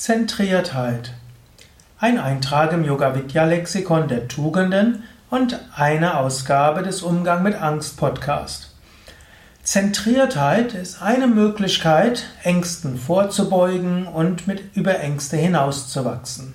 Zentriertheit. 0.00 1.12
Ein 1.98 2.18
Eintrag 2.18 2.72
im 2.72 2.86
Yoga 2.86 3.14
Vidya 3.14 3.44
Lexikon 3.44 4.08
der 4.08 4.28
Tugenden 4.28 5.02
und 5.28 5.60
eine 5.76 6.16
Ausgabe 6.16 6.82
des 6.82 7.02
Umgang 7.02 7.42
mit 7.42 7.60
Angst 7.60 7.98
Podcast. 7.98 8.74
Zentriertheit 9.62 10.72
ist 10.72 11.02
eine 11.02 11.26
Möglichkeit, 11.26 12.22
Ängsten 12.42 12.98
vorzubeugen 12.98 14.06
und 14.06 14.46
mit 14.46 14.74
über 14.74 14.98
Ängste 15.00 15.36
hinauszuwachsen. 15.36 16.54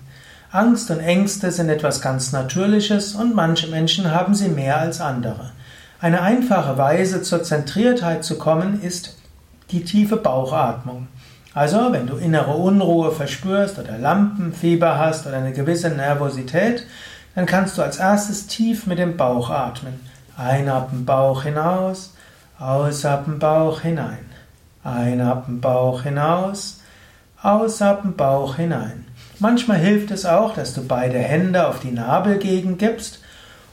Angst 0.51 0.89
und 0.89 1.01
Ängste 1.01 1.51
sind 1.51 1.69
etwas 1.69 2.01
ganz 2.01 2.31
Natürliches 2.31 3.13
und 3.13 3.35
manche 3.35 3.67
Menschen 3.67 4.09
haben 4.09 4.33
sie 4.33 4.49
mehr 4.49 4.79
als 4.79 5.01
andere. 5.01 5.51
Eine 6.01 6.23
einfache 6.23 6.79
Weise 6.79 7.21
zur 7.21 7.43
Zentriertheit 7.43 8.23
zu 8.23 8.39
kommen 8.39 8.81
ist 8.81 9.15
die 9.69 9.83
tiefe 9.83 10.17
Bauchatmung. 10.17 11.09
Also, 11.55 11.93
wenn 11.93 12.05
du 12.05 12.17
innere 12.17 12.51
Unruhe 12.51 13.13
verspürst 13.13 13.79
oder 13.79 13.97
Lampenfieber 13.97 14.99
hast 14.99 15.25
oder 15.25 15.37
eine 15.37 15.53
gewisse 15.53 15.89
Nervosität, 15.89 16.85
dann 17.33 17.45
kannst 17.45 17.77
du 17.77 17.81
als 17.81 17.97
erstes 17.97 18.47
tief 18.47 18.87
mit 18.87 18.99
dem 18.99 19.15
Bauch 19.15 19.49
atmen. 19.49 20.01
Einatmen 20.35 21.05
Bauch 21.05 21.43
hinaus, 21.43 22.13
ausatmen 22.59 23.39
Bauch 23.39 23.79
hinein. 23.79 24.25
Einatmen 24.83 25.61
Bauch 25.61 26.03
hinaus, 26.03 26.81
ausatmen 27.41 28.17
Bauch 28.17 28.57
hinein. 28.57 29.05
Manchmal 29.39 29.77
hilft 29.77 30.11
es 30.11 30.25
auch, 30.25 30.55
dass 30.55 30.73
du 30.73 30.85
beide 30.85 31.19
Hände 31.19 31.69
auf 31.69 31.79
die 31.79 31.91
Nabelgegend 31.91 32.79
gibst 32.79 33.21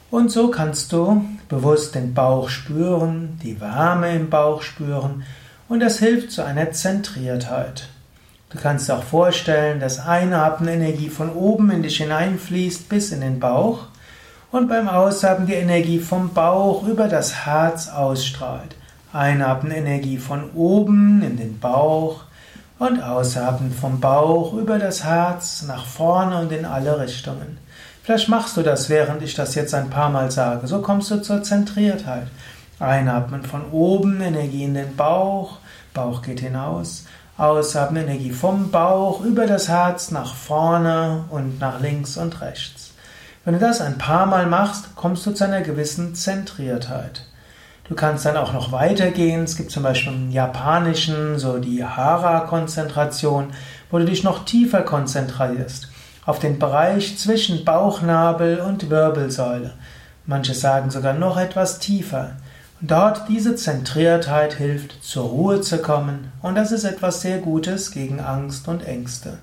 und 0.09 0.31
so 0.31 0.49
kannst 0.49 0.93
du 0.93 1.25
bewusst 1.49 1.95
den 1.95 2.13
Bauch 2.13 2.47
spüren, 2.47 3.39
die 3.43 3.59
Wärme 3.59 4.15
im 4.15 4.29
Bauch 4.29 4.61
spüren 4.61 5.23
und 5.73 5.79
das 5.79 5.97
hilft 5.97 6.31
zu 6.31 6.45
einer 6.45 6.71
Zentriertheit. 6.71 7.87
Du 8.51 8.59
kannst 8.59 8.87
dir 8.87 8.93
auch 8.95 9.03
vorstellen, 9.03 9.79
dass 9.79 10.05
Einatmen 10.05 10.69
Energie 10.69 11.09
von 11.09 11.31
oben 11.31 11.71
in 11.71 11.81
dich 11.81 11.97
hineinfließt 11.97 12.87
bis 12.89 13.11
in 13.11 13.21
den 13.21 13.39
Bauch 13.39 13.87
und 14.51 14.67
beim 14.67 14.87
Ausatmen 14.87 15.47
die 15.47 15.55
Energie 15.55 15.97
vom 15.97 16.31
Bauch 16.31 16.85
über 16.85 17.07
das 17.07 17.47
Herz 17.47 17.89
ausstrahlt. 17.89 18.75
Einatmen 19.13 19.71
Energie 19.71 20.19
von 20.19 20.51
oben 20.51 21.23
in 21.23 21.37
den 21.37 21.59
Bauch 21.59 22.25
und 22.77 23.01
ausatmen 23.01 23.73
vom 23.73 23.99
Bauch 23.99 24.53
über 24.53 24.77
das 24.77 25.03
Herz 25.03 25.63
nach 25.63 25.87
vorne 25.87 26.37
und 26.41 26.51
in 26.51 26.65
alle 26.65 26.99
Richtungen. 26.99 27.57
Vielleicht 28.03 28.29
machst 28.29 28.57
du 28.57 28.61
das, 28.61 28.89
während 28.89 29.23
ich 29.23 29.33
das 29.33 29.55
jetzt 29.55 29.73
ein 29.73 29.89
paar 29.89 30.11
Mal 30.11 30.29
sage. 30.29 30.67
So 30.67 30.83
kommst 30.83 31.09
du 31.09 31.19
zur 31.19 31.41
Zentriertheit. 31.41 32.27
Einatmen 32.79 33.43
von 33.43 33.71
oben, 33.71 34.21
Energie 34.21 34.65
in 34.65 34.75
den 34.75 34.95
Bauch, 34.95 35.57
Bauch 35.93 36.21
geht 36.21 36.39
hinaus. 36.39 37.05
Ausatmen, 37.37 38.03
Energie 38.03 38.31
vom 38.31 38.69
Bauch 38.69 39.21
über 39.21 39.47
das 39.47 39.67
Herz 39.67 40.11
nach 40.11 40.35
vorne 40.35 41.25
und 41.29 41.59
nach 41.59 41.81
links 41.81 42.17
und 42.17 42.41
rechts. 42.41 42.93
Wenn 43.45 43.55
du 43.55 43.59
das 43.59 43.81
ein 43.81 43.97
paar 43.97 44.25
Mal 44.25 44.45
machst, 44.45 44.95
kommst 44.95 45.25
du 45.25 45.31
zu 45.31 45.43
einer 45.43 45.61
gewissen 45.61 46.15
Zentriertheit. 46.15 47.25
Du 47.89 47.95
kannst 47.95 48.25
dann 48.25 48.37
auch 48.37 48.53
noch 48.53 48.71
weitergehen. 48.71 49.43
Es 49.43 49.57
gibt 49.57 49.71
zum 49.71 49.83
Beispiel 49.83 50.13
im 50.13 50.31
Japanischen 50.31 51.37
so 51.37 51.57
die 51.57 51.83
Hara-Konzentration, 51.83 53.47
wo 53.91 53.97
du 53.97 54.05
dich 54.05 54.23
noch 54.23 54.45
tiefer 54.45 54.83
konzentrierst. 54.83 55.89
Auf 56.25 56.39
den 56.39 56.59
Bereich 56.59 57.17
zwischen 57.17 57.65
Bauchnabel 57.65 58.61
und 58.61 58.89
Wirbelsäule. 58.89 59.73
Manche 60.25 60.53
sagen 60.53 60.89
sogar 60.89 61.13
noch 61.13 61.37
etwas 61.37 61.79
tiefer. 61.79 62.37
Dort 62.85 63.29
diese 63.29 63.55
Zentriertheit 63.55 64.55
hilft, 64.55 65.01
zur 65.05 65.23
Ruhe 65.23 65.61
zu 65.61 65.77
kommen 65.77 66.33
und 66.41 66.55
das 66.55 66.73
ist 66.73 66.83
etwas 66.83 67.21
sehr 67.21 67.37
Gutes 67.37 67.91
gegen 67.91 68.19
Angst 68.19 68.67
und 68.67 68.85
Ängste. 68.85 69.37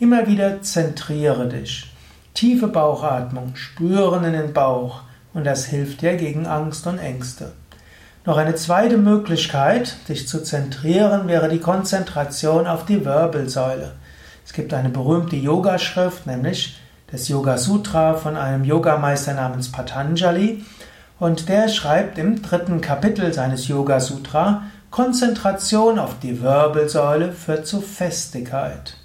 Immer 0.00 0.26
wieder 0.26 0.62
zentriere 0.62 1.46
dich. 1.46 1.92
Tiefe 2.34 2.66
Bauchatmung, 2.66 3.54
spüren 3.54 4.24
in 4.24 4.32
den 4.32 4.52
Bauch 4.52 5.02
und 5.32 5.46
das 5.46 5.66
hilft 5.66 6.02
dir 6.02 6.16
gegen 6.16 6.48
Angst 6.48 6.88
und 6.88 6.98
Ängste. 6.98 7.52
Noch 8.26 8.36
eine 8.36 8.56
zweite 8.56 8.98
Möglichkeit, 8.98 9.94
dich 10.08 10.26
zu 10.26 10.42
zentrieren, 10.42 11.28
wäre 11.28 11.48
die 11.48 11.60
Konzentration 11.60 12.66
auf 12.66 12.84
die 12.84 13.04
Wirbelsäule. 13.04 13.92
Es 14.44 14.52
gibt 14.52 14.74
eine 14.74 14.88
berühmte 14.88 15.36
Yogaschrift, 15.36 16.26
nämlich 16.26 16.80
das 17.12 17.28
Yoga 17.28 17.58
Sutra 17.58 18.14
von 18.14 18.36
einem 18.36 18.64
Yogameister 18.64 19.34
namens 19.34 19.70
Patanjali. 19.70 20.64
Und 21.22 21.48
der 21.48 21.68
schreibt 21.68 22.18
im 22.18 22.42
dritten 22.42 22.80
Kapitel 22.80 23.32
seines 23.32 23.68
Yoga 23.68 24.00
Sutra, 24.00 24.64
Konzentration 24.90 26.00
auf 26.00 26.18
die 26.18 26.42
Wirbelsäule 26.42 27.30
führt 27.30 27.64
zu 27.64 27.80
Festigkeit. 27.80 28.96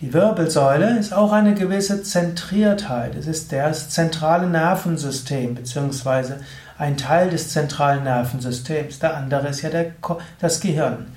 Die 0.00 0.14
Wirbelsäule 0.14 0.96
ist 0.96 1.12
auch 1.12 1.32
eine 1.32 1.54
gewisse 1.54 2.04
Zentriertheit. 2.04 3.16
Es 3.16 3.26
ist 3.26 3.50
das 3.50 3.88
zentrale 3.88 4.46
Nervensystem, 4.46 5.56
beziehungsweise 5.56 6.36
ein 6.78 6.96
Teil 6.96 7.30
des 7.30 7.48
zentralen 7.48 8.04
Nervensystems. 8.04 9.00
Der 9.00 9.16
andere 9.16 9.48
ist 9.48 9.62
ja 9.62 9.70
der, 9.70 9.86
das 10.40 10.60
Gehirn. 10.60 11.08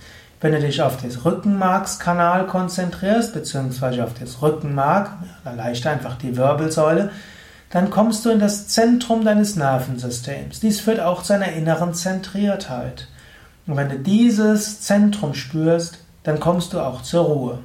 Wenn 0.42 0.54
du 0.54 0.60
dich 0.62 0.82
auf 0.82 0.98
das 0.98 1.26
Rückenmarkskanal 1.26 2.48
konzentrierst, 2.48 3.36
beziehungsweise 3.36 4.04
auf 4.04 4.16
das 4.20 4.42
Rückenmark, 4.42 5.12
leicht 5.56 5.86
einfach 5.86 6.18
die 6.18 6.36
Wirbelsäule, 6.36 7.12
dann 7.70 7.90
kommst 7.90 8.26
du 8.26 8.30
in 8.30 8.40
das 8.40 8.68
Zentrum 8.68 9.24
deines 9.24 9.56
Nervensystems. 9.56 10.60
Dies 10.60 10.80
führt 10.80 11.00
auch 11.00 11.24
zu 11.24 11.34
einer 11.34 11.52
inneren 11.52 11.94
Zentriertheit. 11.94 13.08
Und 13.68 13.78
wenn 13.78 13.90
du 13.90 14.00
dieses 14.00 14.82
Zentrum 14.82 15.36
spürst, 15.36 16.00
dann 16.24 16.40
kommst 16.40 16.74
du 16.74 16.80
auch 16.80 17.04
zur 17.04 17.26
Ruhe. 17.26 17.60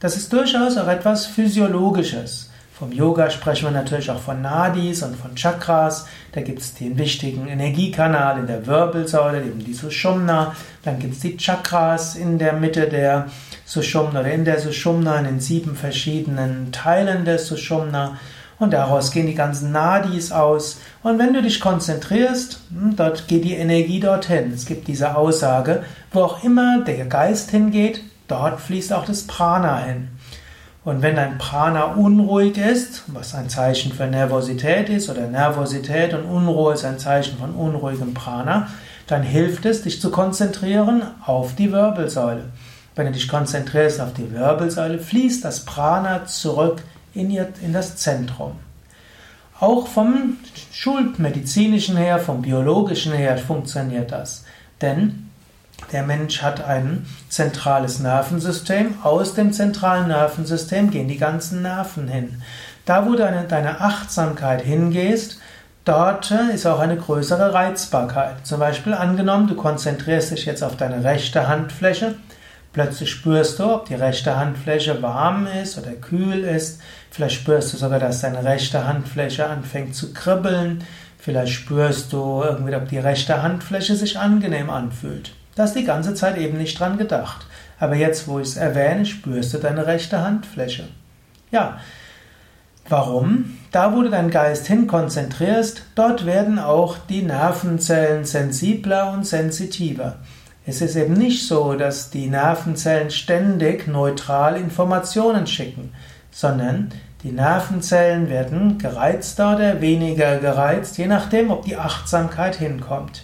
Das 0.00 0.16
ist 0.16 0.32
durchaus 0.32 0.76
auch 0.76 0.88
etwas 0.88 1.26
Physiologisches. 1.26 2.50
Vom 2.78 2.92
Yoga 2.92 3.30
sprechen 3.30 3.64
wir 3.64 3.70
natürlich 3.70 4.10
auch 4.10 4.20
von 4.20 4.42
Nadis 4.42 5.02
und 5.02 5.16
von 5.16 5.34
Chakras. 5.34 6.06
Da 6.32 6.42
gibt 6.42 6.60
es 6.60 6.74
den 6.74 6.98
wichtigen 6.98 7.46
Energiekanal 7.46 8.38
in 8.38 8.46
der 8.46 8.66
Wirbelsäule, 8.66 9.42
eben 9.42 9.64
die 9.64 9.72
Sushumna. 9.72 10.54
Dann 10.82 10.98
gibt 10.98 11.14
es 11.14 11.20
die 11.20 11.38
Chakras 11.38 12.16
in 12.16 12.38
der 12.38 12.52
Mitte 12.52 12.86
der 12.86 13.28
Sushumna 13.64 14.20
oder 14.20 14.32
in 14.32 14.44
der 14.44 14.60
Sushumna, 14.60 15.20
in 15.20 15.24
den 15.24 15.40
sieben 15.40 15.74
verschiedenen 15.74 16.70
Teilen 16.70 17.24
der 17.24 17.38
Sushumna. 17.38 18.18
Und 18.58 18.72
daraus 18.72 19.10
gehen 19.10 19.26
die 19.26 19.34
ganzen 19.34 19.70
Nadis 19.70 20.32
aus. 20.32 20.78
Und 21.02 21.18
wenn 21.18 21.34
du 21.34 21.42
dich 21.42 21.60
konzentrierst, 21.60 22.60
hm, 22.70 22.96
dort 22.96 23.28
geht 23.28 23.44
die 23.44 23.54
Energie 23.54 24.00
dorthin. 24.00 24.52
Es 24.52 24.64
gibt 24.64 24.88
diese 24.88 25.14
Aussage, 25.14 25.82
wo 26.12 26.20
auch 26.20 26.42
immer 26.42 26.82
der 26.82 27.04
Geist 27.04 27.50
hingeht, 27.50 28.02
dort 28.28 28.60
fließt 28.60 28.92
auch 28.92 29.04
das 29.04 29.24
Prana 29.24 29.78
hin. 29.80 30.08
Und 30.84 31.02
wenn 31.02 31.16
dein 31.16 31.36
Prana 31.36 31.94
unruhig 31.94 32.56
ist, 32.56 33.02
was 33.08 33.34
ein 33.34 33.48
Zeichen 33.48 33.92
für 33.92 34.06
Nervosität 34.06 34.88
ist, 34.88 35.10
oder 35.10 35.26
Nervosität 35.26 36.14
und 36.14 36.24
Unruhe 36.24 36.74
ist 36.74 36.84
ein 36.84 37.00
Zeichen 37.00 37.38
von 37.38 37.56
unruhigem 37.56 38.14
Prana, 38.14 38.68
dann 39.08 39.22
hilft 39.22 39.66
es, 39.66 39.82
dich 39.82 40.00
zu 40.00 40.10
konzentrieren 40.10 41.02
auf 41.24 41.56
die 41.56 41.72
Wirbelsäule. 41.72 42.44
Wenn 42.94 43.06
du 43.06 43.12
dich 43.12 43.28
konzentrierst 43.28 44.00
auf 44.00 44.14
die 44.14 44.32
Wirbelsäule, 44.32 45.00
fließt 45.00 45.44
das 45.44 45.64
Prana 45.64 46.24
zurück 46.24 46.82
in, 47.16 47.30
ihr, 47.30 47.48
in 47.62 47.72
das 47.72 47.96
Zentrum. 47.96 48.52
Auch 49.58 49.86
vom 49.88 50.36
schulmedizinischen 50.70 51.96
her, 51.96 52.18
vom 52.18 52.42
biologischen 52.42 53.12
her 53.12 53.38
funktioniert 53.38 54.12
das. 54.12 54.44
Denn 54.82 55.30
der 55.92 56.02
Mensch 56.02 56.42
hat 56.42 56.64
ein 56.64 57.06
zentrales 57.28 58.00
Nervensystem. 58.00 58.94
Aus 59.02 59.34
dem 59.34 59.52
zentralen 59.52 60.08
Nervensystem 60.08 60.90
gehen 60.90 61.08
die 61.08 61.18
ganzen 61.18 61.62
Nerven 61.62 62.08
hin. 62.08 62.42
Da, 62.84 63.06
wo 63.06 63.12
du 63.12 63.46
deine 63.48 63.80
Achtsamkeit 63.80 64.62
hingehst, 64.62 65.38
dort 65.84 66.30
ist 66.52 66.66
auch 66.66 66.80
eine 66.80 66.96
größere 66.96 67.52
Reizbarkeit. 67.54 68.46
Zum 68.46 68.60
Beispiel 68.60 68.94
angenommen, 68.94 69.48
du 69.48 69.54
konzentrierst 69.54 70.32
dich 70.32 70.44
jetzt 70.44 70.62
auf 70.62 70.76
deine 70.76 71.02
rechte 71.02 71.48
Handfläche 71.48 72.14
Plötzlich 72.76 73.10
spürst 73.10 73.58
du, 73.58 73.72
ob 73.72 73.86
die 73.86 73.94
rechte 73.94 74.36
Handfläche 74.36 75.00
warm 75.00 75.46
ist 75.46 75.78
oder 75.78 75.92
kühl 75.92 76.44
ist. 76.44 76.78
Vielleicht 77.10 77.36
spürst 77.36 77.72
du 77.72 77.78
sogar, 77.78 77.98
dass 77.98 78.20
deine 78.20 78.44
rechte 78.44 78.86
Handfläche 78.86 79.46
anfängt 79.46 79.94
zu 79.94 80.12
kribbeln. 80.12 80.84
Vielleicht 81.16 81.54
spürst 81.54 82.12
du 82.12 82.42
irgendwie, 82.42 82.74
ob 82.74 82.86
die 82.86 82.98
rechte 82.98 83.42
Handfläche 83.42 83.96
sich 83.96 84.18
angenehm 84.18 84.68
anfühlt. 84.68 85.32
Da 85.54 85.62
hast 85.62 85.74
die 85.74 85.84
ganze 85.84 86.12
Zeit 86.12 86.36
eben 86.36 86.58
nicht 86.58 86.78
dran 86.78 86.98
gedacht. 86.98 87.46
Aber 87.80 87.94
jetzt, 87.94 88.28
wo 88.28 88.40
ich 88.40 88.48
es 88.48 88.56
erwähne, 88.58 89.06
spürst 89.06 89.54
du 89.54 89.58
deine 89.58 89.86
rechte 89.86 90.20
Handfläche. 90.20 90.84
Ja, 91.50 91.80
Warum? 92.90 93.56
Da, 93.72 93.96
wo 93.96 94.02
du 94.02 94.10
deinen 94.10 94.30
Geist 94.30 94.66
hin 94.66 94.86
konzentrierst, 94.86 95.82
dort 95.94 96.26
werden 96.26 96.58
auch 96.58 96.98
die 97.08 97.22
Nervenzellen 97.22 98.26
sensibler 98.26 99.12
und 99.12 99.26
sensitiver. 99.26 100.18
Es 100.68 100.80
ist 100.80 100.96
eben 100.96 101.14
nicht 101.14 101.46
so, 101.46 101.74
dass 101.74 102.10
die 102.10 102.26
Nervenzellen 102.26 103.12
ständig 103.12 103.86
neutral 103.86 104.56
Informationen 104.56 105.46
schicken, 105.46 105.92
sondern 106.32 106.90
die 107.22 107.30
Nervenzellen 107.30 108.28
werden 108.28 108.76
gereizter 108.76 109.54
oder 109.54 109.80
weniger 109.80 110.38
gereizt, 110.38 110.98
je 110.98 111.06
nachdem, 111.06 111.52
ob 111.52 111.64
die 111.64 111.76
Achtsamkeit 111.76 112.56
hinkommt. 112.56 113.22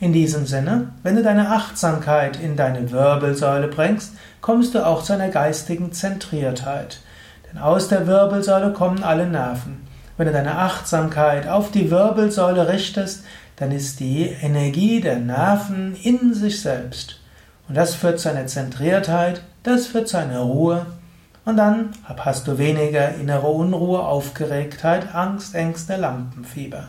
In 0.00 0.12
diesem 0.12 0.44
Sinne, 0.44 0.90
wenn 1.02 1.16
du 1.16 1.22
deine 1.22 1.48
Achtsamkeit 1.48 2.38
in 2.38 2.56
deine 2.56 2.90
Wirbelsäule 2.90 3.68
bringst, 3.68 4.12
kommst 4.42 4.74
du 4.74 4.84
auch 4.84 5.02
zu 5.02 5.14
einer 5.14 5.28
geistigen 5.28 5.92
Zentriertheit. 5.92 7.00
Denn 7.50 7.58
aus 7.58 7.88
der 7.88 8.06
Wirbelsäule 8.06 8.74
kommen 8.74 9.02
alle 9.02 9.26
Nerven. 9.26 9.88
Wenn 10.18 10.26
du 10.26 10.32
deine 10.32 10.58
Achtsamkeit 10.58 11.48
auf 11.48 11.70
die 11.70 11.90
Wirbelsäule 11.90 12.68
richtest, 12.68 13.24
dann 13.56 13.72
ist 13.72 14.00
die 14.00 14.26
Energie 14.26 15.00
der 15.00 15.18
Nerven 15.18 15.96
in 16.02 16.34
sich 16.34 16.60
selbst. 16.60 17.20
Und 17.68 17.76
das 17.76 17.94
führt 17.94 18.20
zu 18.20 18.30
einer 18.30 18.46
Zentriertheit, 18.46 19.42
das 19.62 19.86
führt 19.86 20.08
zu 20.08 20.18
einer 20.18 20.40
Ruhe. 20.40 20.86
Und 21.44 21.56
dann 21.56 21.90
hast 22.06 22.46
du 22.46 22.58
weniger 22.58 23.14
innere 23.14 23.48
Unruhe, 23.48 24.00
Aufgeregtheit, 24.00 25.14
Angst, 25.14 25.54
Ängste, 25.54 25.96
Lampenfieber. 25.96 26.88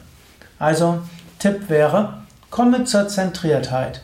Also, 0.60 1.02
Tipp 1.40 1.70
wäre, 1.70 2.20
komme 2.50 2.84
zur 2.86 3.08
Zentriertheit. 3.08 4.02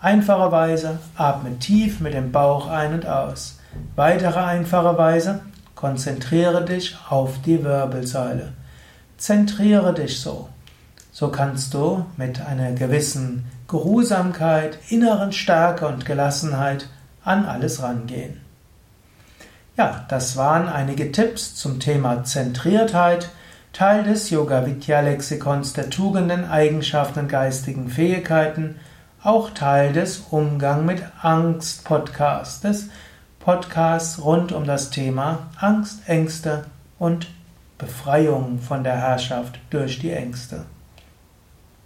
Einfache 0.00 0.50
Weise, 0.50 0.98
atme 1.16 1.58
tief 1.58 2.00
mit 2.00 2.14
dem 2.14 2.32
Bauch 2.32 2.68
ein 2.68 2.94
und 2.94 3.06
aus. 3.06 3.58
Weitere 3.96 4.40
einfache 4.40 4.96
Weise, 4.96 5.40
konzentriere 5.74 6.64
dich 6.64 6.96
auf 7.08 7.42
die 7.44 7.62
Wirbelsäule. 7.62 8.52
Zentriere 9.18 9.92
dich 9.92 10.20
so. 10.20 10.48
So 11.12 11.28
kannst 11.28 11.74
du 11.74 12.04
mit 12.16 12.40
einer 12.40 12.72
gewissen 12.72 13.44
Geruhsamkeit, 13.68 14.78
inneren 14.88 15.32
Stärke 15.32 15.86
und 15.86 16.06
Gelassenheit 16.06 16.88
an 17.24 17.46
alles 17.46 17.82
rangehen. 17.82 18.40
Ja, 19.76 20.04
das 20.08 20.36
waren 20.36 20.68
einige 20.68 21.10
Tipps 21.12 21.54
zum 21.54 21.80
Thema 21.80 22.24
Zentriertheit, 22.24 23.30
Teil 23.72 24.04
des 24.04 24.30
Yoga 24.30 24.66
Vidya 24.66 25.00
Lexikons 25.00 25.72
der 25.72 25.90
Tugenden, 25.90 26.48
Eigenschaften 26.50 27.20
und 27.20 27.28
geistigen 27.28 27.88
Fähigkeiten, 27.88 28.76
auch 29.22 29.50
Teil 29.50 29.92
des 29.92 30.24
Umgang 30.30 30.84
mit 30.84 31.02
Angst 31.22 31.84
Podcasts, 31.84 32.60
des 32.60 32.88
Podcasts 33.38 34.22
rund 34.22 34.52
um 34.52 34.64
das 34.64 34.90
Thema 34.90 35.48
Angst, 35.58 36.00
Ängste 36.06 36.64
und 36.98 37.28
Befreiung 37.78 38.58
von 38.58 38.84
der 38.84 38.96
Herrschaft 38.96 39.58
durch 39.70 39.98
die 39.98 40.10
Ängste. 40.10 40.64